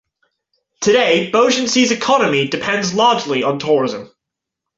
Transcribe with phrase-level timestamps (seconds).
[0.81, 4.09] Today Beaugency's economy depends largely on tourism.